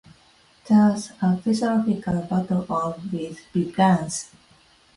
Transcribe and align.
Thus, 0.67 1.11
a 1.21 1.37
philosophical 1.37 2.21
battle 2.23 2.65
of 2.67 3.13
wit 3.13 3.37
begins. 3.53 4.31